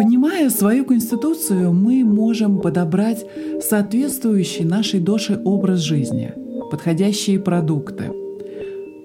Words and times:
Понимая 0.00 0.48
свою 0.48 0.86
конституцию, 0.86 1.74
мы 1.74 2.04
можем 2.04 2.62
подобрать 2.62 3.26
соответствующий 3.60 4.64
нашей 4.64 4.98
душе 4.98 5.38
образ 5.44 5.80
жизни, 5.80 6.32
подходящие 6.70 7.38
продукты, 7.38 8.10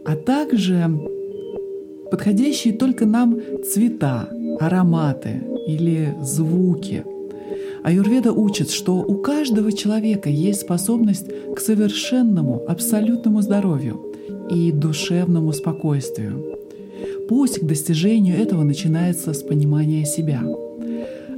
а 0.06 0.16
также 0.16 0.90
подходящие 2.10 2.74
только 2.76 3.06
нам 3.06 3.38
цвета, 3.70 4.30
ароматы 4.62 5.42
или 5.68 6.16
звуки. 6.22 7.04
Аюрведа 7.84 8.32
учит, 8.32 8.70
что 8.70 9.00
у 9.00 9.16
каждого 9.16 9.74
человека 9.74 10.30
есть 10.30 10.62
способность 10.62 11.28
к 11.54 11.60
совершенному, 11.60 12.64
абсолютному 12.70 13.42
здоровью 13.42 14.14
и 14.50 14.72
душевному 14.72 15.52
спокойствию. 15.52 16.58
Путь 17.28 17.60
к 17.60 17.66
достижению 17.66 18.38
этого 18.38 18.64
начинается 18.64 19.34
с 19.34 19.44
понимания 19.44 20.06
себя. 20.06 20.42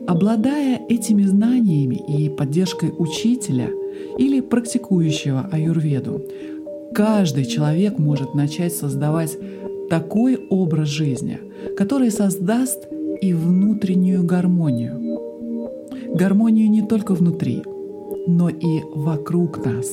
Обладая 0.08 0.80
этими 0.88 1.24
знаниями 1.24 2.02
и 2.08 2.30
поддержкой 2.30 2.94
учителя 2.98 3.70
или 4.18 4.40
практикующего 4.40 5.50
аюрведу, 5.52 6.22
каждый 6.94 7.44
человек 7.44 8.00
может 8.00 8.34
начать 8.34 8.74
создавать 8.74 9.38
такой 9.90 10.38
образ 10.50 10.88
жизни, 10.88 11.40
который 11.76 12.10
создаст 12.10 12.88
и 13.22 13.34
внутреннюю 13.34 14.24
гармонию. 14.24 15.20
Гармонию 16.16 16.70
не 16.70 16.84
только 16.84 17.14
внутри, 17.14 17.62
но 18.28 18.48
и 18.48 18.80
вокруг 18.96 19.64
нас. 19.66 19.88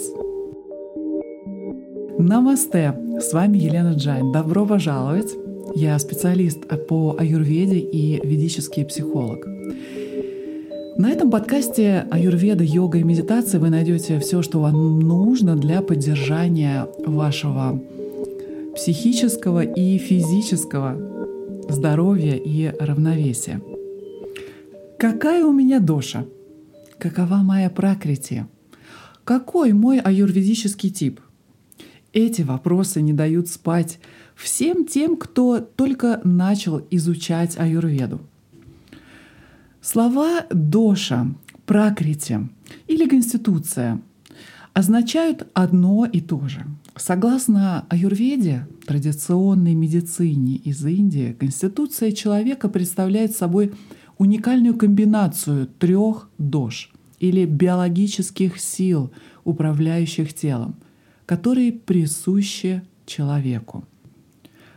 Намасте! 2.18 2.94
С 3.20 3.32
вами 3.32 3.58
Елена 3.58 3.94
Джайн. 3.94 4.30
Добро 4.30 4.64
пожаловать! 4.64 5.34
Я 5.74 5.98
специалист 5.98 6.60
по 6.88 7.16
аюрведе 7.18 7.78
и 7.78 8.24
ведический 8.24 8.84
психолог. 8.84 9.44
На 10.96 11.10
этом 11.10 11.28
подкасте 11.28 12.06
аюрведа, 12.08 12.62
йога 12.62 12.98
и 12.98 13.02
медитация 13.02 13.58
вы 13.58 13.68
найдете 13.68 14.20
все, 14.20 14.42
что 14.42 14.60
вам 14.60 15.00
нужно 15.00 15.56
для 15.56 15.82
поддержания 15.82 16.86
вашего 17.04 17.82
психического 18.76 19.64
и 19.64 19.98
физического 19.98 20.96
здоровья 21.68 22.36
и 22.36 22.72
равновесия. 22.78 23.60
Какая 24.96 25.44
у 25.44 25.52
меня 25.52 25.80
доша? 25.80 26.26
Какова 26.98 27.38
моя 27.38 27.70
пракрити? 27.70 28.46
Какой 29.24 29.72
мой 29.72 29.98
аюрведический 29.98 30.90
тип? 30.90 31.20
Эти 32.12 32.42
вопросы 32.42 33.02
не 33.02 33.12
дают 33.12 33.48
спать 33.48 33.98
всем 34.36 34.86
тем, 34.86 35.16
кто 35.16 35.58
только 35.58 36.20
начал 36.22 36.80
изучать 36.88 37.58
аюрведу. 37.58 38.20
Слова 39.84 40.46
«доша», 40.50 41.26
«пракрити» 41.66 42.48
или 42.86 43.06
«конституция» 43.06 44.00
означают 44.72 45.46
одно 45.52 46.06
и 46.06 46.22
то 46.22 46.48
же. 46.48 46.64
Согласно 46.96 47.84
аюрведе, 47.90 48.66
традиционной 48.86 49.74
медицине 49.74 50.56
из 50.56 50.82
Индии, 50.86 51.36
конституция 51.38 52.12
человека 52.12 52.70
представляет 52.70 53.36
собой 53.36 53.74
уникальную 54.16 54.74
комбинацию 54.74 55.66
трех 55.66 56.30
дож 56.38 56.90
или 57.20 57.44
биологических 57.44 58.58
сил, 58.58 59.12
управляющих 59.44 60.32
телом, 60.32 60.76
которые 61.26 61.72
присущи 61.72 62.82
человеку. 63.04 63.84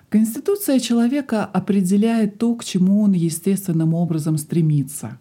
Конституция 0.10 0.80
человека 0.80 1.44
определяет 1.46 2.38
то, 2.38 2.56
к 2.56 2.64
чему 2.64 3.02
он 3.02 3.12
естественным 3.12 3.94
образом 3.94 4.38
стремится, 4.38 5.20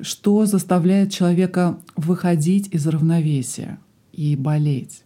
что 0.00 0.44
заставляет 0.44 1.12
человека 1.12 1.78
выходить 1.94 2.68
из 2.74 2.86
равновесия 2.88 3.78
и 4.12 4.34
болеть. 4.34 5.04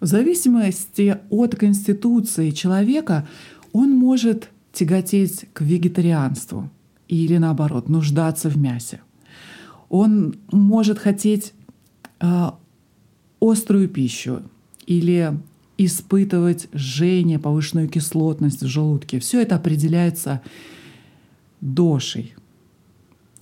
В 0.00 0.06
зависимости 0.06 1.18
от 1.30 1.54
конституции 1.54 2.50
человека 2.50 3.28
он 3.72 3.92
может 3.92 4.50
тяготеть 4.72 5.46
к 5.52 5.60
вегетарианству 5.60 6.70
или 7.06 7.36
наоборот 7.36 7.88
нуждаться 7.88 8.48
в 8.48 8.56
мясе. 8.56 9.00
Он 9.88 10.36
может 10.50 10.98
хотеть 10.98 11.52
э, 12.20 12.50
острую 13.40 13.88
пищу 13.88 14.42
или 14.86 15.38
испытывать 15.78 16.68
жжение, 16.74 17.38
повышенную 17.38 17.88
кислотность 17.88 18.62
в 18.62 18.66
желудке. 18.66 19.20
Все 19.20 19.40
это 19.40 19.56
определяется 19.56 20.42
дошей, 21.60 22.34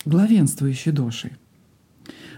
главенствующей 0.04 0.92
дошей. 0.92 1.32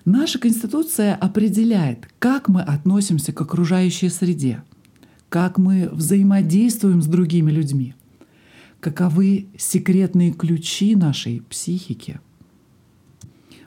Наша 0.05 0.39
Конституция 0.39 1.15
определяет, 1.17 2.09
как 2.19 2.49
мы 2.49 2.63
относимся 2.63 3.33
к 3.33 3.41
окружающей 3.41 4.09
среде, 4.09 4.63
как 5.29 5.59
мы 5.59 5.89
взаимодействуем 5.93 7.03
с 7.03 7.07
другими 7.07 7.51
людьми, 7.51 7.95
каковы 8.81 9.49
секретные 9.59 10.33
ключи 10.33 10.95
нашей 10.97 11.43
психики. 11.51 12.21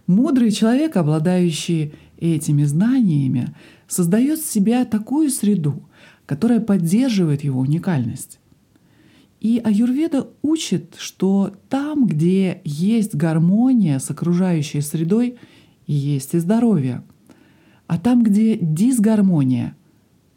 Мудрый 0.08 0.52
человек, 0.52 0.98
обладающий 0.98 1.94
этими 2.18 2.64
знаниями, 2.64 3.54
создает 3.88 4.40
в 4.40 4.50
себя 4.50 4.86
такую 4.86 5.30
среду, 5.30 5.84
которая 6.32 6.62
поддерживает 6.62 7.44
его 7.44 7.60
уникальность. 7.60 8.40
И 9.42 9.62
аюрведа 9.62 10.30
учит, 10.42 10.96
что 10.98 11.54
там, 11.68 12.08
где 12.08 12.62
есть 12.64 13.16
гармония 13.16 14.00
с 14.00 14.10
окружающей 14.10 14.80
средой, 14.80 15.36
есть 15.88 16.34
и 16.34 16.40
здоровье. 16.40 17.04
А 17.88 17.98
там, 17.98 18.24
где 18.24 18.56
дисгармония, 18.56 19.76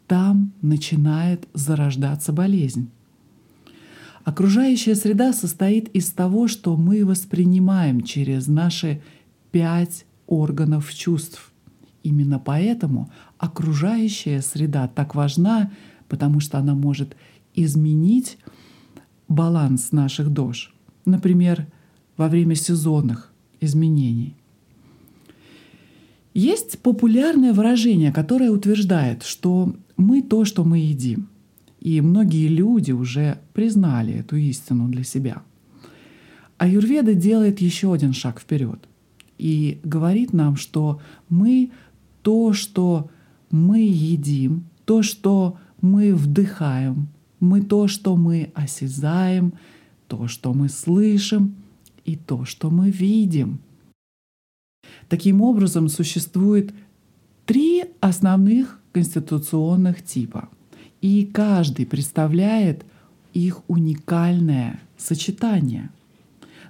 там 0.05 0.51
начинает 0.61 1.47
зарождаться 1.53 2.33
болезнь. 2.33 2.89
Окружающая 4.25 4.95
среда 4.95 5.31
состоит 5.31 5.87
из 5.95 6.11
того, 6.11 6.49
что 6.49 6.75
мы 6.75 7.05
воспринимаем 7.05 8.01
через 8.01 8.47
наши 8.47 9.01
пять 9.51 10.05
органов 10.27 10.93
чувств. 10.93 11.53
Именно 12.05 12.37
поэтому 12.37 13.09
окружающая 13.39 14.43
среда 14.43 14.87
так 14.87 15.15
важна, 15.15 15.71
потому 16.07 16.39
что 16.39 16.59
она 16.59 16.75
может 16.75 17.17
изменить 17.55 18.37
баланс 19.27 19.91
наших 19.91 20.29
дож. 20.29 20.75
Например, 21.05 21.65
во 22.15 22.27
время 22.27 22.53
сезонных 22.53 23.33
изменений. 23.59 24.35
Есть 26.35 26.77
популярное 26.77 27.53
выражение, 27.53 28.11
которое 28.11 28.51
утверждает, 28.51 29.23
что 29.23 29.75
мы 29.97 30.21
то, 30.21 30.45
что 30.45 30.63
мы 30.63 30.77
едим. 30.77 31.27
И 31.79 32.01
многие 32.01 32.49
люди 32.49 32.91
уже 32.91 33.39
признали 33.53 34.13
эту 34.13 34.35
истину 34.35 34.89
для 34.89 35.03
себя. 35.03 35.41
А 36.59 36.67
Юрведа 36.67 37.15
делает 37.15 37.61
еще 37.61 37.91
один 37.91 38.13
шаг 38.13 38.39
вперед 38.39 38.87
и 39.37 39.79
говорит 39.83 40.33
нам, 40.33 40.55
что 40.55 41.01
мы 41.29 41.71
то, 42.25 42.53
что 42.53 43.11
мы 43.51 43.81
едим, 43.81 44.65
то, 44.85 45.03
что 45.03 45.59
мы 45.79 46.15
вдыхаем, 46.15 47.07
мы 47.39 47.61
то, 47.61 47.87
что 47.87 48.15
мы 48.15 48.51
осязаем, 48.55 49.53
то, 50.07 50.27
что 50.27 50.51
мы 50.55 50.67
слышим 50.67 51.53
и 52.03 52.15
то, 52.15 52.43
что 52.43 52.71
мы 52.71 52.89
видим. 52.89 53.59
Таким 55.07 55.39
образом, 55.39 55.87
существует 55.87 56.73
три 57.45 57.83
основных 57.99 58.81
конституционных 58.91 60.03
типа, 60.03 60.49
и 61.01 61.29
каждый 61.31 61.85
представляет 61.85 62.85
их 63.35 63.61
уникальное 63.67 64.79
сочетание. 64.97 65.91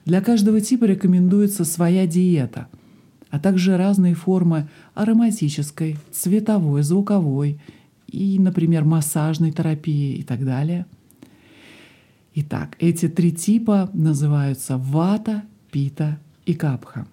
Для 0.03 0.19
каждого 0.19 0.59
типа 0.59 0.83
рекомендуется 0.83 1.63
своя 1.63 2.05
диета— 2.05 2.67
а 3.35 3.39
также 3.39 3.75
разные 3.75 4.13
формы 4.13 4.69
ароматической, 4.93 5.97
цветовой, 6.09 6.83
звуковой 6.83 7.59
и, 8.07 8.39
например, 8.39 8.85
массажной 8.85 9.51
терапии 9.51 10.15
и 10.15 10.23
так 10.23 10.45
далее. 10.45 10.85
Итак, 12.33 12.77
эти 12.79 13.09
три 13.09 13.33
типа 13.33 13.89
называются 13.91 14.77
вата, 14.77 15.43
пита 15.69 16.17
и 16.45 16.53
капха. 16.53 17.07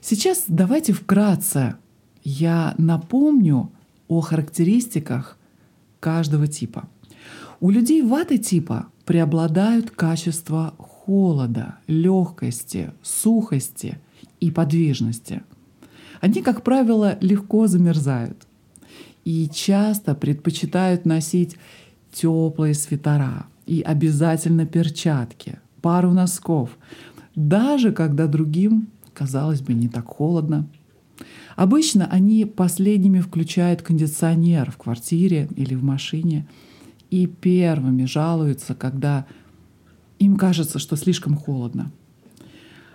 Сейчас 0.00 0.44
давайте 0.46 0.92
вкратце 0.92 1.74
я 2.22 2.76
напомню 2.78 3.72
о 4.06 4.20
характеристиках 4.20 5.38
каждого 5.98 6.46
типа. 6.46 6.88
У 7.58 7.70
людей 7.70 8.02
ваты 8.02 8.38
типа 8.38 8.86
преобладают 9.04 9.90
качества 9.90 10.74
холода, 10.78 11.78
легкости, 11.88 12.92
сухости– 13.02 13.98
и 14.40 14.50
подвижности. 14.50 15.42
Они, 16.20 16.42
как 16.42 16.62
правило, 16.62 17.16
легко 17.20 17.66
замерзают 17.66 18.46
и 19.24 19.48
часто 19.52 20.14
предпочитают 20.14 21.04
носить 21.04 21.56
теплые 22.12 22.74
свитера 22.74 23.46
и 23.66 23.82
обязательно 23.82 24.66
перчатки, 24.66 25.58
пару 25.82 26.12
носков, 26.12 26.76
даже 27.34 27.92
когда 27.92 28.26
другим, 28.26 28.88
казалось 29.12 29.60
бы, 29.60 29.74
не 29.74 29.88
так 29.88 30.06
холодно. 30.06 30.66
Обычно 31.56 32.06
они 32.06 32.44
последними 32.44 33.20
включают 33.20 33.82
кондиционер 33.82 34.70
в 34.70 34.76
квартире 34.76 35.48
или 35.56 35.74
в 35.74 35.82
машине 35.82 36.46
и 37.10 37.26
первыми 37.26 38.04
жалуются, 38.04 38.74
когда 38.74 39.26
им 40.18 40.36
кажется, 40.36 40.78
что 40.78 40.96
слишком 40.96 41.36
холодно. 41.36 41.92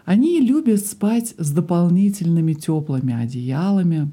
Они 0.05 0.41
любят 0.41 0.85
спать 0.85 1.33
с 1.37 1.51
дополнительными 1.51 2.53
теплыми 2.53 3.13
одеялами 3.13 4.11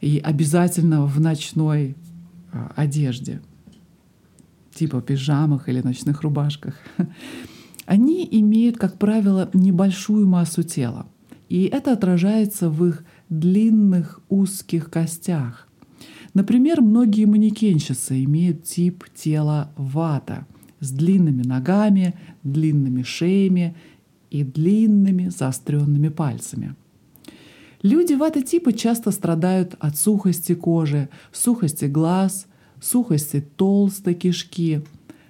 и 0.00 0.18
обязательно 0.18 1.06
в 1.06 1.20
ночной 1.20 1.96
а, 2.52 2.72
одежде, 2.74 3.40
типа 4.74 5.00
пижамах 5.00 5.68
или 5.68 5.80
ночных 5.80 6.22
рубашках. 6.22 6.74
Они 7.86 8.26
имеют, 8.28 8.76
как 8.76 8.98
правило, 8.98 9.48
небольшую 9.54 10.26
массу 10.26 10.64
тела, 10.64 11.06
и 11.48 11.64
это 11.64 11.92
отражается 11.92 12.68
в 12.68 12.84
их 12.84 13.04
длинных 13.28 14.20
узких 14.28 14.90
костях. 14.90 15.68
Например, 16.34 16.82
многие 16.82 17.24
манекенщицы 17.24 18.24
имеют 18.24 18.64
тип 18.64 19.04
тела 19.14 19.72
вата 19.76 20.46
с 20.80 20.90
длинными 20.90 21.42
ногами, 21.42 22.14
длинными 22.42 23.02
шеями 23.02 23.76
и 24.30 24.44
длинными 24.44 25.28
заостренными 25.28 26.08
пальцами. 26.08 26.74
Люди 27.82 28.14
вата-типа 28.14 28.72
часто 28.72 29.10
страдают 29.10 29.76
от 29.78 29.96
сухости 29.96 30.54
кожи, 30.54 31.08
сухости 31.32 31.84
глаз, 31.84 32.46
сухости 32.80 33.40
толстой 33.56 34.14
кишки, 34.14 34.82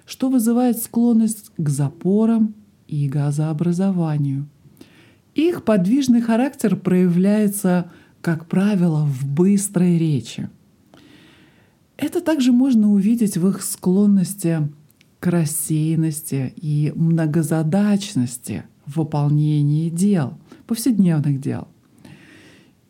что 0.05 0.29
вызывает 0.29 0.77
склонность 0.81 1.51
к 1.57 1.69
запорам 1.69 2.55
и 2.87 3.07
газообразованию. 3.09 4.47
Их 5.35 5.63
подвижный 5.63 6.21
характер 6.21 6.75
проявляется, 6.75 7.91
как 8.21 8.47
правило, 8.47 9.05
в 9.05 9.27
быстрой 9.27 9.97
речи. 9.97 10.49
Это 11.97 12.21
также 12.21 12.51
можно 12.51 12.91
увидеть 12.91 13.37
в 13.37 13.47
их 13.49 13.61
склонности 13.61 14.69
к 15.19 15.27
рассеянности 15.27 16.53
и 16.55 16.91
многозадачности 16.95 18.65
в 18.87 18.97
выполнении 18.97 19.89
дел, 19.89 20.37
повседневных 20.65 21.39
дел. 21.39 21.67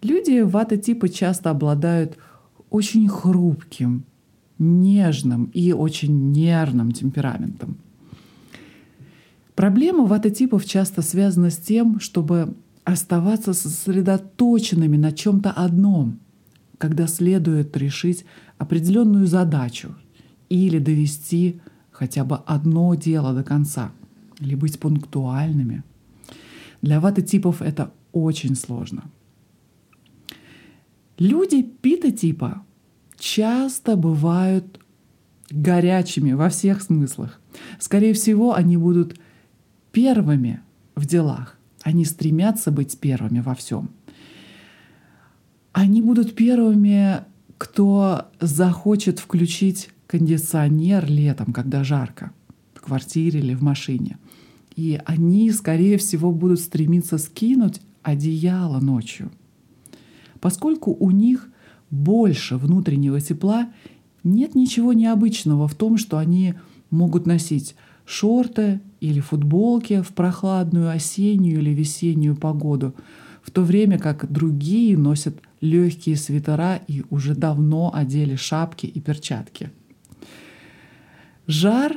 Люди 0.01 0.41
вата-типа 0.41 1.09
часто 1.09 1.49
обладают 1.49 2.17
очень 2.69 3.07
хрупким, 3.07 4.05
нежным 4.59 5.45
и 5.53 5.73
очень 5.73 6.31
нервным 6.31 6.91
темпераментом. 6.91 7.77
Проблема 9.55 10.05
вата-типов 10.05 10.65
часто 10.65 11.01
связана 11.01 11.49
с 11.49 11.57
тем, 11.57 11.99
чтобы 11.99 12.55
оставаться 12.83 13.53
сосредоточенными 13.53 14.97
на 14.97 15.11
чем-то 15.11 15.51
одном, 15.51 16.19
когда 16.77 17.07
следует 17.07 17.75
решить 17.75 18.23
определенную 18.59 19.25
задачу 19.25 19.95
или 20.49 20.79
довести 20.79 21.59
хотя 21.91 22.23
бы 22.23 22.37
одно 22.45 22.93
дело 22.93 23.33
до 23.33 23.43
конца, 23.43 23.91
или 24.39 24.55
быть 24.55 24.79
пунктуальными. 24.79 25.83
Для 26.81 26.99
вата-типов 26.99 27.61
это 27.61 27.91
очень 28.11 28.55
сложно. 28.55 29.03
Люди 31.17 31.63
пита-типа 31.63 32.63
часто 33.17 33.95
бывают 33.95 34.79
горячими 35.49 36.33
во 36.33 36.49
всех 36.49 36.81
смыслах. 36.81 37.39
Скорее 37.79 38.13
всего, 38.13 38.53
они 38.53 38.77
будут 38.77 39.19
первыми 39.91 40.61
в 40.95 41.05
делах. 41.05 41.57
Они 41.81 42.05
стремятся 42.05 42.71
быть 42.71 42.99
первыми 42.99 43.39
во 43.39 43.55
всем. 43.55 43.89
Они 45.71 46.01
будут 46.01 46.35
первыми, 46.35 47.21
кто 47.57 48.29
захочет 48.39 49.19
включить 49.19 49.89
кондиционер 50.07 51.09
летом, 51.09 51.53
когда 51.53 51.83
жарко, 51.83 52.31
в 52.73 52.81
квартире 52.81 53.39
или 53.39 53.53
в 53.53 53.61
машине. 53.61 54.17
И 54.77 55.01
они, 55.05 55.51
скорее 55.51 55.97
всего, 55.97 56.31
будут 56.31 56.59
стремиться 56.59 57.17
скинуть 57.17 57.81
одеяло 58.03 58.79
ночью. 58.79 59.31
Поскольку 60.39 60.95
у 60.97 61.09
них 61.09 61.49
больше 61.89 62.57
внутреннего 62.57 63.19
тепла, 63.19 63.69
нет 64.23 64.53
ничего 64.53 64.93
необычного 64.93 65.67
в 65.67 65.73
том, 65.73 65.97
что 65.97 66.19
они 66.19 66.53
могут 66.91 67.25
носить 67.25 67.75
шорты 68.05 68.79
или 69.01 69.19
футболки 69.19 70.01
в 70.03 70.09
прохладную 70.09 70.91
осеннюю 70.91 71.59
или 71.59 71.71
весеннюю 71.71 72.35
погоду, 72.35 72.93
в 73.41 73.49
то 73.49 73.63
время 73.63 73.97
как 73.97 74.31
другие 74.31 74.95
носят 74.95 75.41
легкие 75.59 76.17
свитера 76.17 76.75
и 76.87 77.03
уже 77.09 77.33
давно 77.33 77.91
одели 77.95 78.35
шапки 78.35 78.85
и 78.85 78.99
перчатки. 79.01 79.71
Жар 81.47 81.95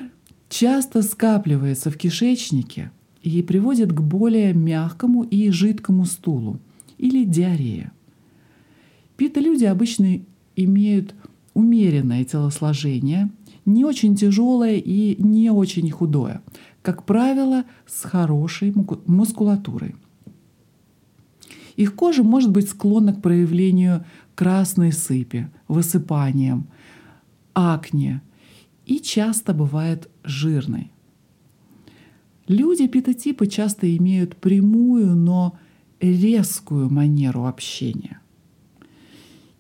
часто 0.50 1.02
скапливается 1.02 1.90
в 1.90 1.96
кишечнике 1.96 2.90
и 3.22 3.42
приводит 3.42 3.92
к 3.92 4.00
более 4.00 4.52
мягкому 4.52 5.22
и 5.22 5.50
жидкому 5.50 6.04
стулу 6.04 6.58
или 6.98 7.24
диарее. 7.24 7.92
Пита-люди 9.16 9.64
обычно 9.64 10.20
имеют 10.56 11.14
умеренное 11.54 12.24
телосложение, 12.24 13.30
не 13.64 13.84
очень 13.84 14.16
тяжелое 14.16 14.76
и 14.76 15.22
не 15.22 15.50
очень 15.50 15.90
худое, 15.90 16.42
как 16.82 17.04
правило, 17.04 17.64
с 17.86 18.02
хорошей 18.04 18.74
мускулатурой. 19.06 19.94
Их 21.76 21.94
кожа 21.94 22.24
может 22.24 22.50
быть 22.50 22.68
склонна 22.68 23.14
к 23.14 23.22
проявлению 23.22 24.04
красной 24.34 24.92
сыпи, 24.92 25.48
высыпаниям, 25.68 26.66
акне, 27.54 28.22
и 28.90 28.98
часто 28.98 29.54
бывает 29.54 30.10
жирной. 30.24 30.90
Люди 32.48 32.88
питотипа 32.88 33.46
часто 33.46 33.96
имеют 33.96 34.34
прямую, 34.34 35.14
но 35.14 35.56
резкую 36.00 36.90
манеру 36.90 37.46
общения. 37.46 38.20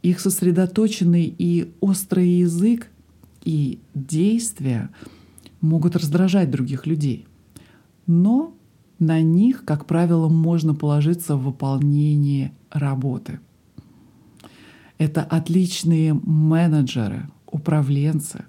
Их 0.02 0.18
сосредоточенный 0.18 1.32
и 1.38 1.72
острый 1.78 2.28
язык 2.40 2.90
и 3.44 3.78
действия 3.94 4.90
могут 5.60 5.94
раздражать 5.94 6.50
других 6.50 6.88
людей. 6.88 7.28
Но 8.08 8.52
на 8.98 9.20
них, 9.20 9.64
как 9.64 9.86
правило, 9.86 10.28
можно 10.28 10.74
положиться 10.74 11.36
в 11.36 11.44
выполнении 11.44 12.50
работы. 12.72 13.38
Это 14.98 15.22
отличные 15.22 16.14
менеджеры, 16.14 17.30
управленцы, 17.46 18.46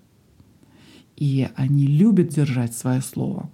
и 1.22 1.48
они 1.56 1.86
любят 1.86 2.30
держать 2.30 2.74
свое 2.74 3.00
слово. 3.00 3.48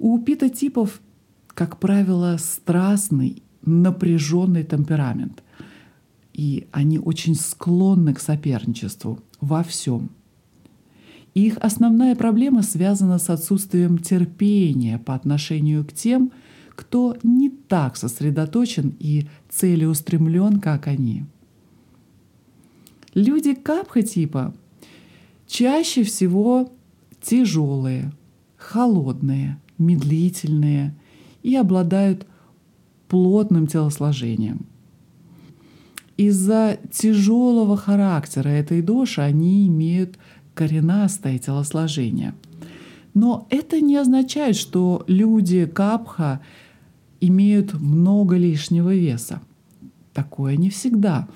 У 0.00 0.18
питотипов, 0.18 1.00
как 1.46 1.78
правило, 1.78 2.38
страстный, 2.40 3.40
напряженный 3.64 4.64
темперамент, 4.64 5.44
и 6.32 6.66
они 6.72 6.98
очень 6.98 7.36
склонны 7.36 8.14
к 8.14 8.18
соперничеству 8.18 9.20
во 9.40 9.62
всем. 9.62 10.10
Их 11.34 11.56
основная 11.58 12.16
проблема 12.16 12.64
связана 12.64 13.20
с 13.20 13.30
отсутствием 13.30 13.98
терпения 13.98 14.98
по 14.98 15.14
отношению 15.14 15.84
к 15.84 15.92
тем, 15.92 16.32
кто 16.70 17.16
не 17.22 17.48
так 17.48 17.96
сосредоточен 17.96 18.96
и 18.98 19.28
целеустремлен, 19.50 20.58
как 20.58 20.88
они. 20.88 21.26
Люди 23.14 23.54
капха 23.54 24.02
типа 24.02 24.52
чаще 25.46 26.02
всего 26.02 26.72
тяжелые, 27.20 28.12
холодные, 28.56 29.58
медлительные 29.78 30.94
и 31.42 31.54
обладают 31.56 32.26
плотным 33.08 33.66
телосложением. 33.66 34.66
Из-за 36.16 36.78
тяжелого 36.90 37.76
характера 37.76 38.48
этой 38.48 38.80
доши 38.80 39.20
они 39.20 39.66
имеют 39.68 40.18
коренастое 40.54 41.38
телосложение. 41.38 42.34
Но 43.12 43.46
это 43.50 43.80
не 43.80 43.96
означает, 43.96 44.56
что 44.56 45.04
люди 45.06 45.66
капха 45.66 46.40
имеют 47.20 47.74
много 47.74 48.36
лишнего 48.36 48.94
веса. 48.94 49.40
Такое 50.12 50.56
не 50.56 50.70
всегда. 50.70 51.28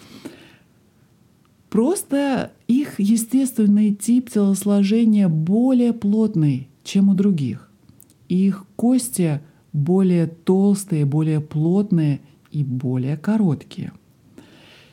Просто 1.68 2.52
их 2.70 3.00
естественный 3.00 3.92
тип 3.92 4.30
телосложения 4.30 5.28
более 5.28 5.92
плотный, 5.92 6.68
чем 6.84 7.08
у 7.08 7.14
других. 7.14 7.68
Их 8.28 8.64
кости 8.76 9.40
более 9.72 10.28
толстые, 10.28 11.04
более 11.04 11.40
плотные 11.40 12.20
и 12.52 12.62
более 12.62 13.16
короткие. 13.16 13.92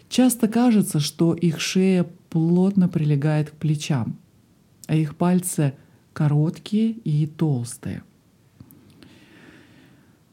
Часто 0.10 0.48
кажется, 0.48 1.00
что 1.00 1.36
их 1.36 1.60
шея 1.60 2.08
плотно 2.32 2.90
прилегает 2.90 3.52
к 3.52 3.54
плечам, 3.54 4.18
а 4.88 4.96
их 4.96 5.16
пальцы 5.16 5.74
короткие 6.14 6.94
и 7.04 7.28
толстые. 7.28 8.02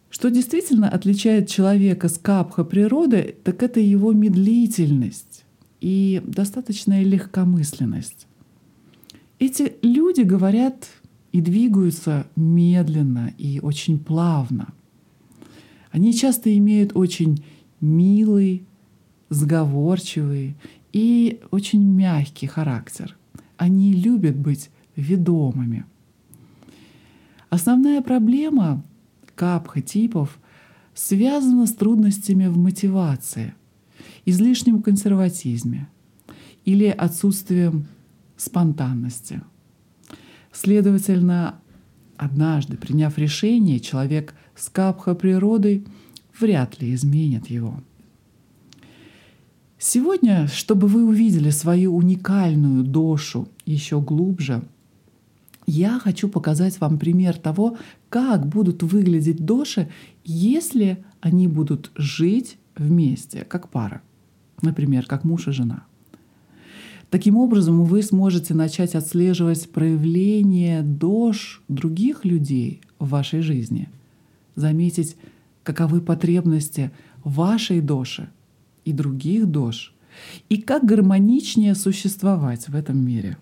Что 0.09 0.31
действительно 0.31 0.89
отличает 0.89 1.51
человека 1.51 2.09
с 2.09 2.17
капха 2.17 2.65
природы, 2.65 3.37
так 3.45 3.63
это 3.63 3.81
его 3.81 4.13
медлительность 4.13 5.44
и 5.85 6.23
достаточная 6.25 7.03
легкомысленность. 7.03 8.27
Эти 9.39 9.75
люди 9.83 10.23
говорят 10.23 10.89
и 11.31 11.43
двигаются 11.43 12.27
медленно 12.37 13.35
и 13.37 13.61
очень 13.61 13.99
плавно. 13.99 14.73
Они 15.91 16.15
часто 16.15 16.57
имеют 16.57 16.97
очень 16.97 17.45
милый, 17.83 18.65
сговорчивый 19.29 20.57
и 20.95 21.43
очень 21.51 21.85
мягкий 21.85 22.47
характер. 22.47 23.15
Они 23.59 23.93
любят 23.93 24.37
быть 24.37 24.71
ведомыми. 24.97 25.85
Основная 27.51 28.01
проблема 28.01 28.83
капха 29.35 29.83
типов 29.83 30.39
связана 30.95 31.67
с 31.67 31.75
трудностями 31.75 32.47
в 32.47 32.57
мотивации, 32.57 33.53
излишнем 34.25 34.83
консерватизме 34.83 35.89
или 36.65 36.87
отсутствием 36.87 37.87
спонтанности. 38.37 39.43
Следовательно, 40.53 41.61
однажды, 42.17 42.77
приняв 42.77 43.19
решение, 43.19 43.81
человек 43.81 44.35
с 44.55 44.69
капха 44.69 45.15
природой 45.15 45.85
вряд 46.39 46.81
ли 46.81 46.95
изменит 46.95 47.49
его. 47.49 47.83
Сегодня, 49.79 50.47
чтобы 50.47 50.87
вы 50.87 51.05
увидели 51.05 51.51
свою 51.51 51.95
уникальную 51.95 52.85
дошу 52.85 53.49
еще 53.67 54.01
глубже, 54.01 54.63
я 55.67 55.99
хочу 55.99 56.29
показать 56.29 56.81
вам 56.81 56.99
пример 56.99 57.37
того, 57.37 57.77
как 58.09 58.47
будут 58.47 58.83
выглядеть 58.83 59.45
доши, 59.45 59.91
если 60.25 61.05
они 61.21 61.49
будут 61.49 61.91
жить 61.97 62.59
вместе, 62.77 63.45
как 63.45 63.69
пара. 63.71 64.03
Например, 64.65 65.05
как 65.07 65.25
муж 65.25 65.49
и 65.49 65.53
жена. 65.53 65.85
Таким 67.11 67.37
образом, 67.37 67.85
вы 67.85 68.03
сможете 68.03 68.55
начать 68.55 68.95
отслеживать 68.95 69.71
проявление 69.71 70.83
дож 70.83 71.63
других 71.69 72.25
людей 72.25 72.81
в 72.99 73.11
вашей 73.11 73.41
жизни, 73.41 73.89
заметить, 74.57 75.17
каковы 75.63 76.01
потребности 76.01 76.91
вашей 77.23 77.81
доши 77.81 78.31
и 78.85 78.93
других 78.93 79.47
дож, 79.47 79.95
и 80.49 80.57
как 80.57 80.85
гармоничнее 80.85 81.75
существовать 81.75 82.69
в 82.69 82.75
этом 82.75 82.99
мире 82.99 83.37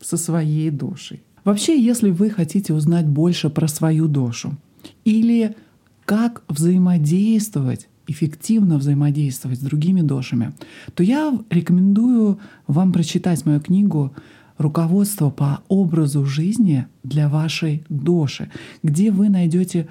со 0.00 0.16
своей 0.16 0.70
дошей. 0.70 1.22
Вообще, 1.44 1.82
если 1.82 2.10
вы 2.10 2.30
хотите 2.30 2.74
узнать 2.74 3.08
больше 3.08 3.50
про 3.50 3.66
свою 3.66 4.08
дошу 4.08 4.56
или 5.04 5.56
как 6.04 6.42
взаимодействовать 6.48 7.88
эффективно 8.10 8.78
взаимодействовать 8.78 9.58
с 9.58 9.62
другими 9.62 10.00
дошами, 10.00 10.52
то 10.94 11.02
я 11.02 11.38
рекомендую 11.50 12.38
вам 12.66 12.92
прочитать 12.92 13.46
мою 13.46 13.60
книгу 13.60 14.12
«Руководство 14.58 15.30
по 15.30 15.62
образу 15.68 16.26
жизни 16.26 16.86
для 17.02 17.28
вашей 17.28 17.84
доши», 17.88 18.50
где 18.82 19.10
вы 19.10 19.28
найдете 19.28 19.88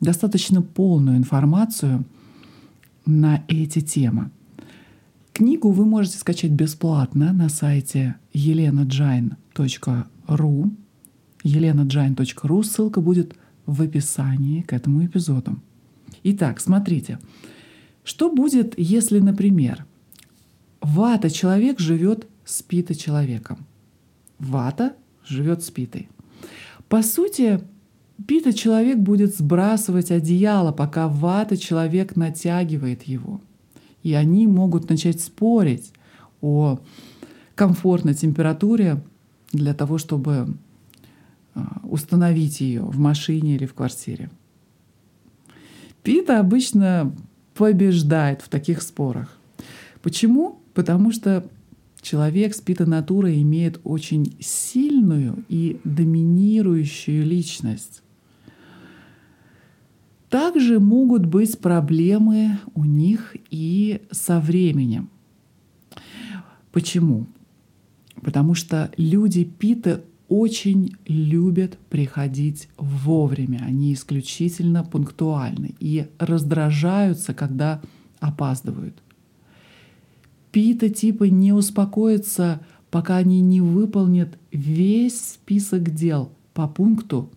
достаточно 0.00 0.62
полную 0.62 1.16
информацию 1.16 2.04
на 3.04 3.44
эти 3.48 3.80
темы. 3.80 4.30
Книгу 5.32 5.70
вы 5.70 5.84
можете 5.84 6.18
скачать 6.18 6.52
бесплатно 6.52 7.32
на 7.32 7.48
сайте 7.48 8.16
elenajain.ru 8.34 9.36
elenajain.ru. 11.44 12.62
Ссылка 12.62 13.00
будет 13.00 13.34
в 13.66 13.82
описании 13.82 14.62
к 14.62 14.72
этому 14.72 15.04
эпизоду. 15.04 15.58
Итак, 16.24 16.60
смотрите, 16.60 17.18
что 18.04 18.30
будет, 18.30 18.78
если, 18.78 19.18
например, 19.18 19.84
вата-человек 20.80 21.80
живет 21.80 22.26
с 22.44 22.62
пита-человеком? 22.62 23.66
Вата 24.38 24.94
живет 25.26 25.62
с 25.62 25.70
питой. 25.70 26.08
По 26.88 27.02
сути, 27.02 27.60
пита-человек 28.26 28.98
будет 28.98 29.36
сбрасывать 29.36 30.10
одеяло, 30.10 30.72
пока 30.72 31.08
вата-человек 31.08 32.16
натягивает 32.16 33.04
его. 33.04 33.40
И 34.02 34.14
они 34.14 34.46
могут 34.46 34.88
начать 34.90 35.20
спорить 35.20 35.92
о 36.40 36.80
комфортной 37.54 38.14
температуре 38.14 39.02
для 39.52 39.74
того, 39.74 39.98
чтобы 39.98 40.56
а, 41.54 41.80
установить 41.84 42.60
ее 42.60 42.82
в 42.82 42.98
машине 42.98 43.54
или 43.56 43.66
в 43.66 43.74
квартире. 43.74 44.30
Пита 46.02 46.40
обычно 46.40 47.14
побеждает 47.54 48.42
в 48.42 48.48
таких 48.48 48.82
спорах. 48.82 49.38
Почему? 50.02 50.60
Потому 50.74 51.12
что 51.12 51.44
человек 52.00 52.54
с 52.54 52.60
пита-натурой 52.60 53.40
имеет 53.42 53.80
очень 53.84 54.36
сильную 54.40 55.44
и 55.48 55.80
доминирующую 55.84 57.24
личность. 57.24 58.02
Также 60.28 60.80
могут 60.80 61.26
быть 61.26 61.58
проблемы 61.58 62.58
у 62.74 62.84
них 62.84 63.36
и 63.50 64.00
со 64.10 64.40
временем. 64.40 65.10
Почему? 66.72 67.26
Потому 68.22 68.54
что 68.54 68.90
люди 68.96 69.44
пита 69.44 70.02
очень 70.32 70.96
любят 71.06 71.76
приходить 71.90 72.70
вовремя. 72.78 73.58
Они 73.66 73.92
исключительно 73.92 74.82
пунктуальны 74.82 75.74
и 75.78 76.06
раздражаются, 76.18 77.34
когда 77.34 77.82
опаздывают. 78.18 78.96
Пита 80.50 80.88
типа 80.88 81.24
не 81.24 81.52
успокоятся, 81.52 82.62
пока 82.90 83.18
они 83.18 83.42
не 83.42 83.60
выполнят 83.60 84.38
весь 84.50 85.20
список 85.20 85.90
дел 85.90 86.32
по 86.54 86.66
пункту, 86.66 87.30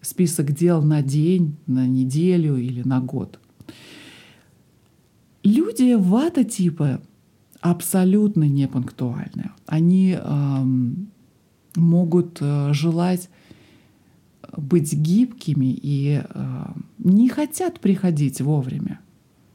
список 0.00 0.52
дел 0.52 0.82
на 0.82 1.02
день, 1.02 1.54
на 1.66 1.86
неделю 1.86 2.56
или 2.56 2.80
на 2.80 3.00
год. 3.00 3.38
Люди 5.42 5.96
вата 5.96 6.44
типа 6.44 7.02
абсолютно 7.64 8.46
непунктуальны. 8.46 9.50
Они 9.66 10.18
э, 10.20 10.64
могут 11.76 12.38
желать 12.72 13.30
быть 14.54 14.92
гибкими 14.92 15.72
и 15.72 16.22
э, 16.22 16.64
не 16.98 17.30
хотят 17.30 17.80
приходить 17.80 18.42
вовремя 18.42 19.00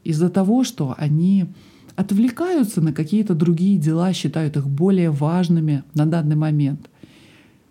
из-за 0.02 0.28
того, 0.28 0.64
что 0.64 0.94
они 0.98 1.46
отвлекаются 1.94 2.80
на 2.80 2.92
какие-то 2.92 3.34
другие 3.34 3.78
дела, 3.78 4.12
считают 4.12 4.56
их 4.56 4.66
более 4.68 5.12
важными 5.12 5.84
на 5.94 6.04
данный 6.04 6.36
момент. 6.36 6.90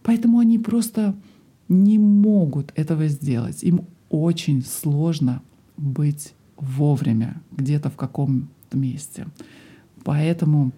Поэтому 0.04 0.40
они 0.40 0.58
просто 0.58 1.16
не 1.68 2.00
могут 2.00 2.72
этого 2.76 3.10
сделать. 3.10 3.62
Им 3.64 3.82
очень 4.10 4.64
сложно 4.64 5.42
быть 5.76 6.34
вовремя 6.56 7.42
где-то 7.52 7.90
в 7.90 7.98
каком-то 7.98 8.78
месте. 8.78 9.28
Поэтому 10.04 10.72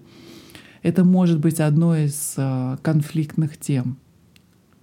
это 0.82 1.04
может 1.04 1.40
быть 1.40 1.60
одной 1.60 2.06
из 2.06 2.34
э, 2.38 2.78
конфликтных 2.82 3.58
тем 3.58 3.98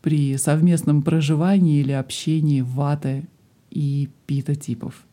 при 0.01 0.37
совместном 0.37 1.03
проживании 1.03 1.81
или 1.81 1.93
общении 1.93 2.61
ваты 2.61 3.29
и 3.71 4.09
пита 4.27 4.55
типов. 4.55 5.05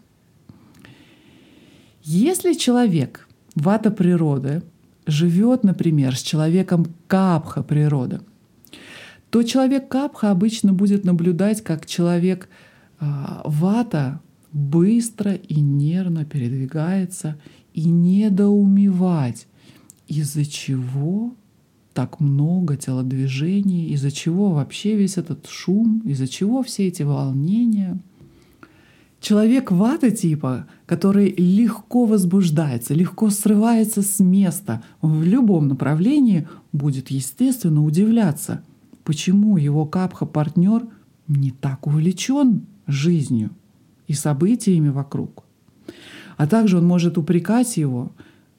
Если 2.03 2.53
человек 2.53 3.27
вата 3.55 3.89
природы 3.89 4.61
живет, 5.07 5.63
например, 5.63 6.15
с 6.15 6.21
человеком 6.21 6.85
капха 7.07 7.63
природы, 7.63 8.21
то 9.31 9.43
человек 9.43 9.87
капха 9.87 10.31
обычно 10.31 10.71
будет 10.71 11.03
наблюдать, 11.03 11.61
как 11.61 11.85
человек 11.85 12.47
э, 12.99 13.05
вата 13.43 14.21
быстро 14.55 15.33
и 15.33 15.59
нервно 15.59 16.23
передвигается 16.23 17.37
и 17.73 17.83
недоумевать, 17.83 19.47
из-за 20.07 20.45
чего 20.45 21.35
так 21.93 22.21
много 22.21 22.77
телодвижений, 22.77 23.89
из-за 23.89 24.11
чего 24.11 24.51
вообще 24.51 24.95
весь 24.95 25.17
этот 25.17 25.47
шум, 25.47 26.01
из-за 26.05 26.29
чего 26.29 26.63
все 26.63 26.87
эти 26.87 27.03
волнения. 27.03 27.99
Человек 29.19 29.71
вата 29.71 30.09
типа, 30.09 30.67
который 30.85 31.33
легко 31.35 32.05
возбуждается, 32.05 32.93
легко 32.93 33.29
срывается 33.31 34.03
с 34.03 34.19
места 34.21 34.83
в 35.01 35.21
любом 35.23 35.67
направлении, 35.67 36.47
будет 36.71 37.11
естественно 37.11 37.83
удивляться, 37.83 38.63
почему 39.03 39.57
его 39.57 39.85
капха-партнер 39.85 40.87
не 41.27 41.51
так 41.51 41.87
увлечен 41.87 42.67
жизнью 42.87 43.49
и 44.07 44.13
событиями 44.13 44.89
вокруг. 44.89 45.43
А 46.37 46.47
также 46.47 46.77
он 46.77 46.85
может 46.85 47.17
упрекать 47.17 47.77
его 47.77 48.11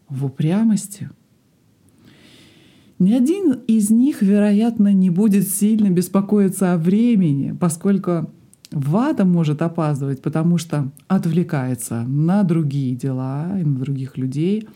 в 0.09 0.25
упрямости. 0.25 1.11
Ни 2.99 3.13
один 3.13 3.53
из 3.67 3.91
них, 3.91 4.23
вероятно, 4.23 4.93
не 4.93 5.11
будет 5.11 5.47
сильно 5.49 5.91
беспокоиться 5.91 6.73
о 6.73 6.79
времени, 6.79 7.55
поскольку 7.59 8.31
Вата 8.71 9.25
может 9.25 9.63
опаздывать, 9.63 10.23
потому 10.23 10.59
что 10.59 10.91
отвлекается 11.07 12.05
на 12.05 12.43
другие 12.43 12.97
дела 12.97 13.59
и 13.61 13.65
на 13.65 13.79
других 13.79 14.17
людей, 14.17 14.67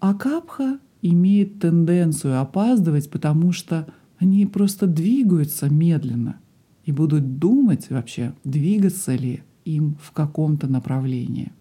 а 0.00 0.14
капха 0.14 0.78
имеет 1.02 1.58
тенденцию 1.60 2.40
опаздывать, 2.40 3.10
потому 3.10 3.52
что 3.52 3.86
они 4.18 4.46
просто 4.46 4.86
двигаются 4.86 5.68
медленно 5.68 6.36
и 6.84 6.92
будут 6.92 7.38
думать 7.38 7.90
вообще, 7.90 8.34
двигаться 8.44 9.14
ли 9.14 9.42
им 9.66 9.96
в 10.00 10.12
каком-то 10.12 10.68
направлении. 10.68 11.52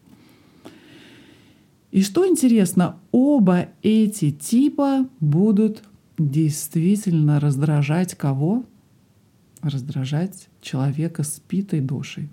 И 1.92 2.02
что 2.02 2.28
интересно, 2.28 2.98
оба 3.12 3.70
эти 3.82 4.32
типа 4.32 5.08
будут 5.20 5.84
действительно 6.18 7.40
раздражать 7.40 8.16
кого? 8.16 8.66
Раздражать 9.62 10.48
человека 10.62 11.24
с 11.24 11.42
питой 11.48 11.82
душей. 11.82 12.30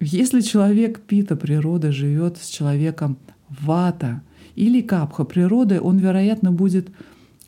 Если 0.00 0.40
человек 0.40 1.00
пита 1.00 1.36
природы 1.36 1.92
живет 1.92 2.38
с 2.38 2.48
человеком 2.48 3.18
вата 3.48 4.22
или 4.56 4.80
капха 4.80 5.24
природы, 5.24 5.80
он, 5.80 5.98
вероятно, 5.98 6.50
будет 6.50 6.90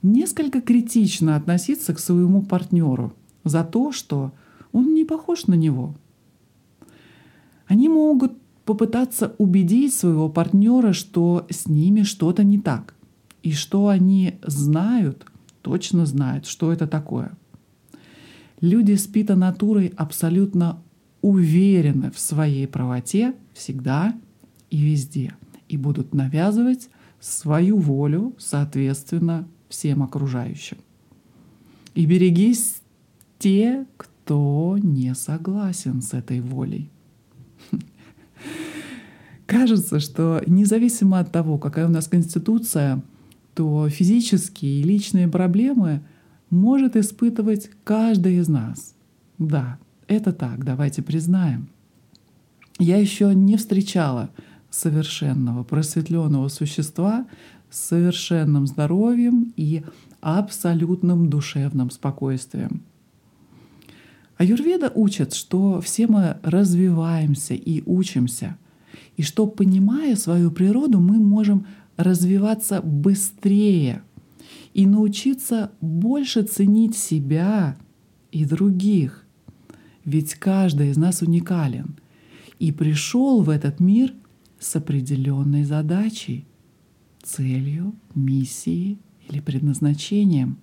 несколько 0.03 0.61
критично 0.61 1.37
относиться 1.37 1.95
к 1.95 1.99
своему 1.99 2.43
партнеру 2.43 3.15
за 3.45 3.65
то, 3.65 3.93
что 3.93 4.33
он 4.75 4.93
не 4.93 5.05
похож 5.05 5.47
на 5.47 5.55
него. 5.55 5.95
Они 7.67 7.89
могут 7.89 8.33
попытаться 8.67 9.35
убедить 9.39 9.95
своего 9.95 10.29
партнера, 10.29 10.93
что 10.93 11.47
с 11.49 11.67
ними 11.67 12.03
что-то 12.03 12.43
не 12.45 12.59
так, 12.59 12.95
и 13.43 13.53
что 13.53 13.89
они 13.89 14.35
знают, 14.43 15.27
точно 15.63 16.07
знают, 16.07 16.47
что 16.47 16.73
это 16.73 16.87
такое. 16.87 17.33
Люди 18.61 18.95
с 18.95 19.07
пита-натурой 19.07 19.93
абсолютно 19.97 20.83
уверены 21.23 22.11
в 22.11 22.19
своей 22.19 22.67
правоте 22.67 23.35
всегда 23.55 24.15
и 24.71 24.79
везде 24.79 25.35
и 25.69 25.77
будут 25.77 26.15
навязывать 26.15 26.89
свою 27.21 27.79
волю, 27.79 28.35
соответственно, 28.39 29.47
всем 29.69 30.03
окружающим. 30.03 30.79
И 31.95 32.07
берегись 32.07 32.83
те, 33.39 33.87
кто 33.97 34.14
не 34.31 35.15
согласен 35.15 36.03
с 36.03 36.15
этой 36.15 36.41
волей. 36.41 36.91
Кажется, 39.47 40.01
что 40.01 40.43
независимо 40.47 41.19
от 41.19 41.31
того, 41.31 41.59
какая 41.59 41.87
у 41.87 41.91
нас 41.91 42.09
конституция, 42.09 43.03
то 43.55 43.89
физические 43.89 44.81
и 44.81 44.83
личные 44.83 45.29
проблемы 45.29 46.03
может 46.51 46.97
испытывать 46.97 47.71
каждый 47.85 48.37
из 48.37 48.49
нас. 48.49 48.95
Да, 49.39 49.79
это 50.07 50.33
так, 50.33 50.65
давайте 50.65 51.03
признаем. 51.03 51.69
Я 52.79 52.97
еще 52.97 53.35
не 53.35 53.57
встречала 53.57 54.31
совершенного, 54.71 55.63
просветленного 55.63 56.49
существа, 56.49 57.27
с 57.71 57.81
совершенным 57.89 58.67
здоровьем 58.67 59.53
и 59.57 59.83
абсолютным 60.21 61.29
душевным 61.29 61.91
спокойствием. 61.91 62.83
Аюрведа 64.37 64.91
учит, 64.95 65.33
что 65.33 65.81
все 65.81 66.07
мы 66.07 66.39
развиваемся 66.43 67.55
и 67.55 67.83
учимся, 67.87 68.59
и 69.17 69.23
что, 69.23 69.47
понимая 69.47 70.17
свою 70.17 70.51
природу, 70.51 71.01
мы 71.01 71.19
можем 71.19 71.67
развиваться 71.97 72.81
быстрее 72.83 74.03
и 74.73 74.87
научиться 74.87 75.71
больше 75.81 76.43
ценить 76.43 76.97
себя 76.97 77.77
и 78.33 78.45
других. 78.45 79.25
Ведь 80.05 80.35
каждый 80.35 80.91
из 80.91 80.97
нас 80.97 81.23
уникален 81.23 81.97
и 82.59 82.73
пришел 82.73 83.43
в 83.43 83.51
этот 83.51 83.79
мир 83.79 84.13
с 84.59 84.75
определенной 84.77 85.65
задачей— 85.65 86.45
целью, 87.23 87.95
миссией 88.15 88.99
или 89.29 89.41
предназначением. 89.41 90.59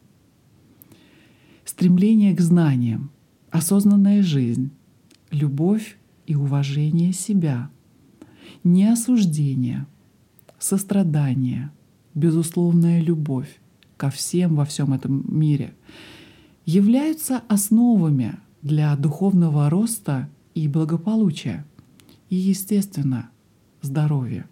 Стремление 1.66 2.36
к 2.36 2.42
знаниям, 2.42 3.12
осознанная 3.52 4.24
жизнь, 4.24 4.72
любовь 5.30 5.98
и 6.26 6.36
уважение 6.36 7.14
себя, 7.14 7.70
неосуждение, 8.64 9.86
сострадание, 10.58 11.72
безусловная 12.14 13.02
любовь 13.02 13.60
ко 13.98 14.10
всем 14.10 14.56
во 14.56 14.66
всем 14.66 14.94
этом 14.94 15.24
мире 15.28 15.74
являются 16.66 17.42
основами 17.48 18.40
для 18.62 18.96
духовного 18.96 19.70
роста 19.70 20.30
и 20.54 20.68
благополучия 20.68 21.66
и, 22.30 22.36
естественно, 22.36 23.30
здоровья. 23.82 24.48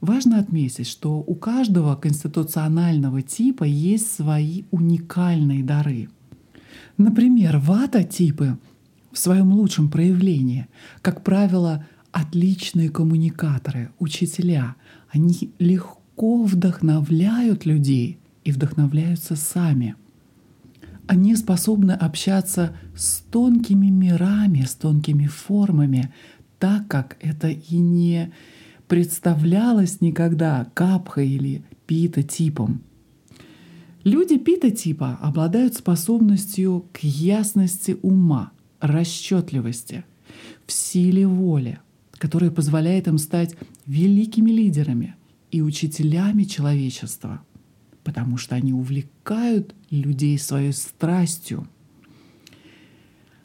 Важно 0.00 0.38
отметить, 0.38 0.88
что 0.88 1.18
у 1.20 1.34
каждого 1.34 1.94
конституционального 1.94 3.22
типа 3.22 3.64
есть 3.64 4.12
свои 4.12 4.64
уникальные 4.72 5.62
дары. 5.62 6.08
Например, 6.96 7.58
вата-типы 7.58 8.58
в 9.12 9.18
своем 9.18 9.52
лучшем 9.52 9.90
проявлении, 9.90 10.68
как 11.02 11.22
правило, 11.22 11.84
отличные 12.12 12.90
коммуникаторы, 12.90 13.90
учителя. 13.98 14.76
Они 15.10 15.52
легко 15.58 16.42
вдохновляют 16.44 17.66
людей 17.66 18.18
и 18.44 18.52
вдохновляются 18.52 19.36
сами. 19.36 19.96
Они 21.06 21.34
способны 21.36 21.92
общаться 21.92 22.76
с 22.96 23.20
тонкими 23.30 23.88
мирами, 23.88 24.62
с 24.62 24.74
тонкими 24.74 25.26
формами, 25.26 26.12
так 26.58 26.86
как 26.88 27.16
это 27.20 27.48
и 27.48 27.76
не 27.76 28.32
представлялась 28.86 30.00
никогда 30.00 30.66
капха 30.74 31.22
или 31.22 31.64
пита-типом. 31.86 32.82
Люди 34.04 34.36
пита-типа 34.36 35.18
обладают 35.20 35.74
способностью 35.74 36.86
к 36.92 36.98
ясности 37.04 37.96
ума, 38.02 38.50
расчетливости, 38.80 40.04
в 40.66 40.72
силе 40.72 41.26
воли, 41.26 41.78
которая 42.12 42.50
позволяет 42.50 43.06
им 43.06 43.18
стать 43.18 43.54
великими 43.86 44.50
лидерами 44.50 45.14
и 45.52 45.62
учителями 45.62 46.42
человечества, 46.42 47.42
потому 48.02 48.38
что 48.38 48.56
они 48.56 48.72
увлекают 48.72 49.74
людей 49.90 50.36
своей 50.36 50.72
страстью. 50.72 51.68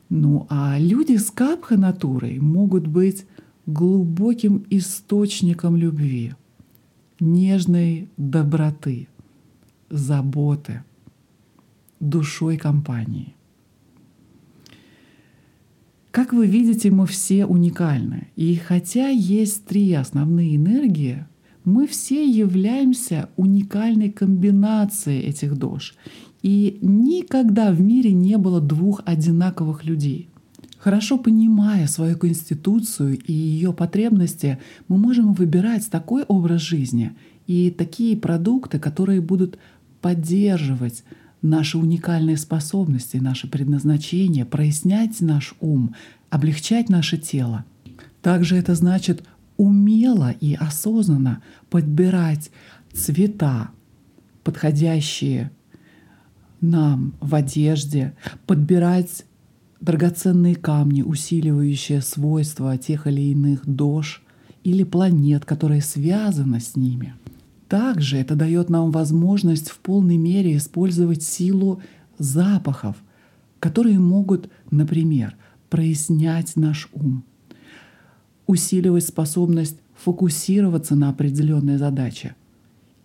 Ну 0.09 0.47
а 0.49 0.77
люди 0.79 1.17
с 1.17 1.29
капха-натурой 1.29 2.39
могут 2.39 2.87
быть 2.87 3.25
глубоким 3.67 4.65
источником 4.71 5.75
любви, 5.75 6.33
нежной 7.19 8.09
доброты, 8.17 9.07
заботы, 9.89 10.83
душой 11.99 12.57
компании. 12.57 13.35
Как 16.11 16.33
вы 16.33 16.47
видите, 16.47 16.89
мы 16.89 17.05
все 17.05 17.45
уникальны. 17.45 18.29
И 18.35 18.55
хотя 18.55 19.09
есть 19.09 19.65
три 19.65 19.93
основные 19.93 20.55
энергии, 20.55 21.25
мы 21.63 21.85
все 21.85 22.27
являемся 22.27 23.29
уникальной 23.35 24.11
комбинацией 24.11 25.21
этих 25.21 25.57
дож. 25.57 25.95
И 26.41 26.79
никогда 26.81 27.71
в 27.71 27.81
мире 27.81 28.13
не 28.13 28.37
было 28.37 28.61
двух 28.61 29.01
одинаковых 29.05 29.85
людей— 29.85 30.29
Хорошо 30.87 31.17
понимая 31.17 31.87
свою 31.87 32.17
конституцию 32.17 33.17
и 33.17 33.33
ее 33.33 33.73
потребности, 33.73 34.59
мы 34.87 34.97
можем 34.97 35.33
выбирать 35.33 35.89
такой 35.89 36.23
образ 36.23 36.61
жизни 36.61 37.13
и 37.47 37.71
такие 37.71 38.15
продукты, 38.15 38.79
которые 38.79 39.19
будут 39.19 39.57
поддерживать 40.01 41.03
наши 41.41 41.77
уникальные 41.77 42.37
способности, 42.37 43.17
наше 43.17 43.47
предназначение, 43.47 44.45
прояснять 44.45 45.21
наш 45.21 45.55
ум, 45.59 45.95
облегчать 46.29 46.89
наше 46.89 47.17
тело. 47.17 47.65
Также 48.21 48.57
это 48.57 48.75
значит 48.75 49.23
умело 49.57 50.31
и 50.31 50.55
осознанно 50.55 51.41
подбирать 51.69 52.51
цвета, 52.93 53.69
подходящие 54.43 55.51
нам 56.61 57.13
в 57.19 57.35
одежде, 57.35 58.15
подбирать 58.45 59.25
драгоценные 59.79 60.55
камни, 60.55 61.03
усиливающие 61.03 62.01
свойства 62.01 62.77
тех 62.77 63.07
или 63.07 63.21
иных 63.21 63.65
дож 63.65 64.23
или 64.63 64.83
планет, 64.83 65.45
которые 65.45 65.81
связаны 65.81 66.59
с 66.59 66.75
ними. 66.75 67.13
Также 67.67 68.17
это 68.17 68.35
дает 68.35 68.69
нам 68.69 68.91
возможность 68.91 69.69
в 69.69 69.79
полной 69.79 70.17
мере 70.17 70.55
использовать 70.55 71.23
силу 71.23 71.81
запахов, 72.17 72.95
которые 73.59 73.99
могут, 73.99 74.49
например, 74.71 75.35
прояснять 75.69 76.55
наш 76.55 76.89
ум, 76.93 77.23
усиливать 78.45 79.05
способность 79.05 79.77
фокусироваться 79.95 80.95
на 80.95 81.09
определенной 81.09 81.77
задаче 81.77 82.35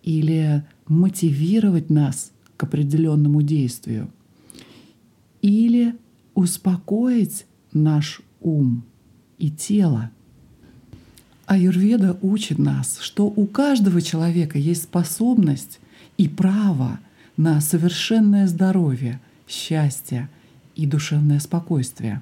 или 0.03 0.63
мотивировать 0.87 1.89
нас 1.89 2.31
к 2.55 2.63
определенному 2.63 3.41
действию– 3.41 4.09
или 5.43 5.93
успокоить 6.33 7.45
наш 7.73 8.21
ум 8.41 8.85
и 9.37 9.51
тело. 9.51 10.09
Аюрведа 11.45 12.17
учит 12.21 12.57
нас, 12.57 12.99
что 13.01 13.25
у 13.25 13.45
каждого 13.45 14.01
человека 14.01 14.57
есть 14.57 14.83
способность 14.83 15.79
и 16.17 16.29
право 16.29 16.99
на 17.35 17.59
совершенное 17.59 18.47
здоровье, 18.47 19.19
счастье 19.47 20.29
и 20.75 20.85
душевное 20.85 21.39
спокойствие. 21.39 22.21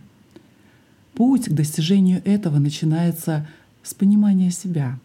Путь 1.13 1.45
к 1.45 1.51
достижению 1.51 2.21
этого 2.25 2.57
начинается 2.57 3.47
с 3.83 3.93
понимания 3.93 4.51
себя. 4.51 4.99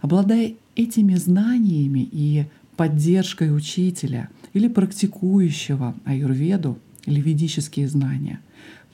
Обладая 0.00 0.54
этими 0.74 1.14
знаниями 1.14 2.08
и 2.12 2.46
поддержкой 2.76 3.56
учителя 3.56 4.28
или 4.52 4.68
практикующего 4.68 5.94
аюрведу 6.04 6.78
или 7.06 7.20
ведические 7.20 7.88
знания, 7.88 8.40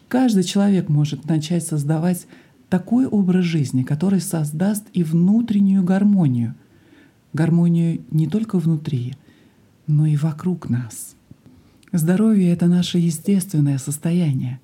каждый 0.09 0.45
человек 0.45 0.89
может 0.89 1.25
начать 1.25 1.67
создавать 1.67 2.27
такой 2.73 3.05
образ 3.05 3.45
жизни, 3.45 3.83
который 3.83 4.23
создаст 4.23 4.87
и 4.95 5.05
внутреннюю 5.05 5.85
гармонию. 5.85 6.55
Гармонию 7.35 8.01
не 8.11 8.27
только 8.27 8.59
внутри, 8.59 9.13
но 9.87 10.07
и 10.07 10.17
вокруг 10.17 10.71
нас. 10.71 11.15
Здоровье— 11.93 12.51
это 12.51 12.69
наше 12.69 12.97
естественное 12.97 13.77
состояние. 13.77 14.59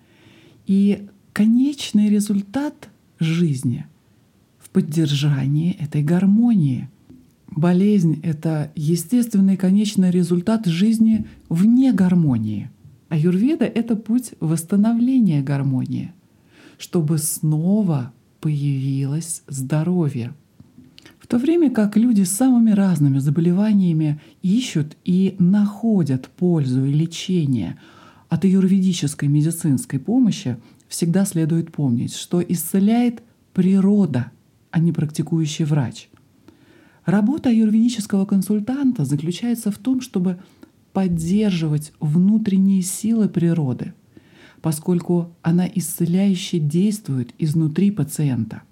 И 0.66 1.06
конечный 1.34 2.08
результат 2.08 2.88
жизни 3.20 3.84
в 4.58 4.70
поддержании 4.70 5.76
этой 5.78 6.02
гармонии. 6.02 6.88
Болезнь— 7.50 8.20
это 8.22 8.72
естественный 8.74 9.58
конечный 9.58 10.10
результат 10.10 10.64
жизни 10.64 11.26
вне 11.50 11.92
гармонии. 11.92 12.70
А 13.10 13.18
юрведа— 13.18 13.64
это 13.66 13.96
путь 13.96 14.32
восстановления 14.40 15.42
гармонии— 15.42 16.14
чтобы 16.78 17.18
снова 17.18 18.12
появилось 18.40 19.42
здоровье. 19.48 20.32
В 21.18 21.26
то 21.26 21.36
время 21.36 21.70
как 21.70 21.96
люди 21.96 22.22
с 22.22 22.30
самыми 22.30 22.70
разными 22.70 23.18
заболеваниями 23.18 24.20
ищут 24.42 24.96
и 25.04 25.36
находят 25.38 26.28
пользу 26.28 26.86
и 26.86 26.92
лечение 26.92 27.78
от 28.30 28.44
юридической 28.44 29.28
медицинской 29.28 29.98
помощи, 29.98 30.56
всегда 30.88 31.26
следует 31.26 31.70
помнить, 31.70 32.14
что 32.14 32.40
исцеляет 32.40 33.22
природа, 33.52 34.30
а 34.70 34.78
не 34.78 34.92
практикующий 34.92 35.64
врач. 35.64 36.08
Работа 37.04 37.50
юридического 37.50 38.24
консультанта 38.24 39.04
заключается 39.04 39.70
в 39.70 39.78
том, 39.78 40.00
чтобы 40.00 40.38
поддерживать 40.92 41.92
внутренние 42.00 42.82
силы 42.82 43.28
природы— 43.28 43.92
поскольку 44.62 45.30
она 45.42 45.66
исцеляюще 45.72 46.58
действует 46.58 47.34
изнутри 47.38 47.90
пациента, 47.90 48.62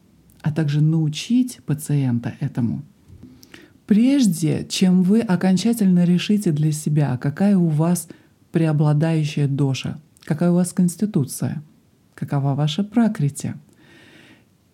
а 0.43 0.53
также 0.53 0.81
научить 0.81 1.61
пациента 1.67 2.35
этому. 2.41 2.83
Прежде 3.87 4.67
чем 4.69 5.03
вы 5.03 5.21
окончательно 5.21 6.05
решите 6.05 6.51
для 6.51 6.73
себя, 6.73 7.17
какая 7.19 7.57
у 7.57 7.69
вас 7.69 8.09
преобладающая 8.51 9.47
доша, 9.47 9.99
какая 10.25 10.51
у 10.51 10.55
вас 10.55 10.73
конституция, 10.73 11.63
какова 12.15 12.55
ваша 12.55 12.83
пракрити, 12.83 13.55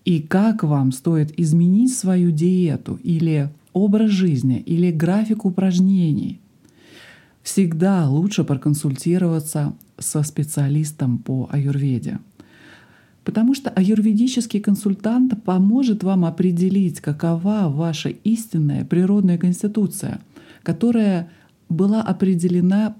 и 0.05 0.21
как 0.21 0.65
вам 0.65 0.93
стоит 0.93 1.39
изменить 1.39 1.95
свою 1.95 2.31
диету 2.31 2.99
или 3.03 3.51
образ 3.73 4.11
жизни 4.11 4.59
или 4.59 4.91
график 4.91 5.45
упражнений, 5.45 6.41
всегда 7.43 8.09
лучше 8.09 8.45
проконсультироваться 8.45 9.75
со 9.99 10.23
специалистом 10.23 11.19
по 11.19 11.49
аюрведе. 11.51 12.19
Потому 13.25 13.55
что 13.55 13.71
аюрведический 13.71 14.61
консультант 14.61 15.45
поможет 15.45 16.03
вам 16.03 16.25
определить, 16.25 17.01
какова 17.01 17.69
ваша 17.69 18.09
истинная 18.09 18.85
природная 18.85 19.39
конституция, 19.39 20.21
которая 20.63 21.31
была 21.69 22.03
определена 22.03 22.97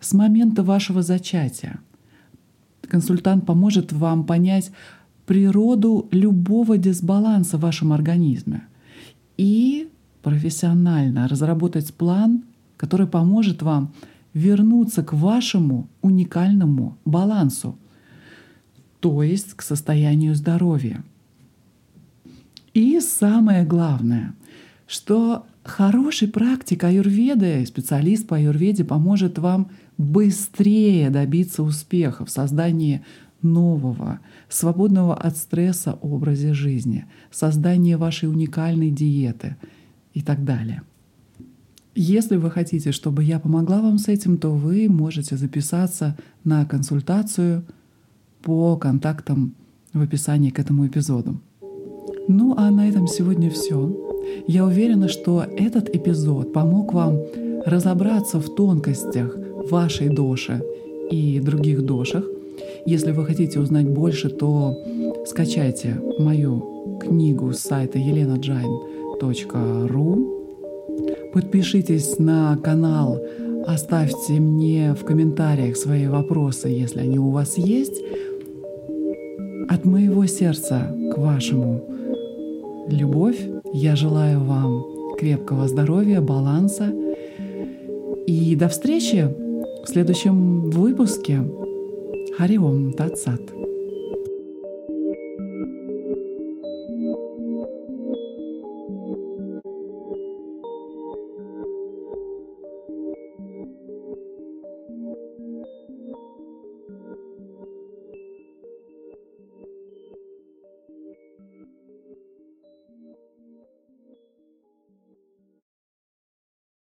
с 0.00 0.14
момента 0.14 0.62
вашего 0.62 1.02
зачатия. 1.02 1.80
Консультант 2.88 3.46
поможет 3.46 3.92
вам 3.92 4.24
понять 4.24 4.72
природу 5.26 6.08
любого 6.10 6.78
дисбаланса 6.78 7.58
в 7.58 7.60
вашем 7.60 7.92
организме 7.92 8.64
и 9.36 9.88
профессионально 10.22 11.28
разработать 11.28 11.94
план, 11.94 12.44
который 12.80 13.06
поможет 13.06 13.60
вам 13.60 13.92
вернуться 14.32 15.02
к 15.02 15.12
вашему 15.12 15.90
уникальному 16.00 16.96
балансу, 17.04 17.78
то 19.00 19.22
есть 19.22 19.52
к 19.52 19.60
состоянию 19.60 20.34
здоровья. 20.34 21.04
И 22.72 22.98
самое 23.00 23.66
главное, 23.66 24.34
что 24.86 25.44
хороший 25.62 26.28
практик 26.28 26.82
аюрведы, 26.82 27.66
специалист 27.66 28.26
по 28.26 28.36
аюрведе 28.36 28.84
поможет 28.84 29.38
вам 29.38 29.70
быстрее 29.98 31.10
добиться 31.10 31.62
успеха 31.62 32.24
в 32.24 32.30
создании 32.30 33.04
нового, 33.42 34.20
свободного 34.48 35.14
от 35.14 35.36
стресса 35.36 35.98
образа 36.00 36.54
жизни, 36.54 37.04
создания 37.30 37.98
вашей 37.98 38.30
уникальной 38.30 38.90
диеты 38.90 39.56
и 40.14 40.22
так 40.22 40.46
далее. 40.46 40.80
Если 41.94 42.36
вы 42.36 42.50
хотите, 42.50 42.92
чтобы 42.92 43.24
я 43.24 43.40
помогла 43.40 43.82
вам 43.82 43.98
с 43.98 44.08
этим, 44.08 44.38
то 44.38 44.50
вы 44.50 44.88
можете 44.88 45.36
записаться 45.36 46.16
на 46.44 46.64
консультацию 46.64 47.64
по 48.42 48.76
контактам 48.76 49.54
в 49.92 50.00
описании 50.00 50.50
к 50.50 50.60
этому 50.60 50.86
эпизоду. 50.86 51.40
Ну 52.28 52.54
а 52.56 52.70
на 52.70 52.88
этом 52.88 53.08
сегодня 53.08 53.50
все. 53.50 53.92
Я 54.46 54.64
уверена, 54.64 55.08
что 55.08 55.42
этот 55.42 55.92
эпизод 55.94 56.52
помог 56.52 56.94
вам 56.94 57.18
разобраться 57.66 58.38
в 58.38 58.54
тонкостях 58.54 59.36
вашей 59.70 60.08
доши 60.08 60.62
и 61.10 61.40
других 61.40 61.84
дошах. 61.84 62.24
Если 62.86 63.10
вы 63.10 63.26
хотите 63.26 63.58
узнать 63.58 63.88
больше, 63.88 64.30
то 64.30 64.76
скачайте 65.26 66.00
мою 66.18 66.98
книгу 67.00 67.52
с 67.52 67.58
сайта 67.58 67.98
elenajain.ru 67.98 70.29
Подпишитесь 71.32 72.18
на 72.18 72.56
канал, 72.56 73.20
оставьте 73.66 74.34
мне 74.34 74.94
в 74.94 75.04
комментариях 75.04 75.76
свои 75.76 76.08
вопросы, 76.08 76.68
если 76.68 77.00
они 77.00 77.18
у 77.18 77.30
вас 77.30 77.56
есть. 77.56 78.02
От 79.68 79.84
моего 79.84 80.26
сердца 80.26 80.92
к 81.14 81.18
вашему 81.18 81.84
любовь. 82.88 83.38
Я 83.72 83.94
желаю 83.94 84.40
вам 84.40 84.84
крепкого 85.18 85.68
здоровья, 85.68 86.20
баланса. 86.20 86.92
И 88.26 88.56
до 88.56 88.68
встречи 88.68 89.28
в 89.84 89.88
следующем 89.88 90.70
выпуске. 90.70 91.40
Хариом 92.36 92.92
Татсат. 92.92 93.59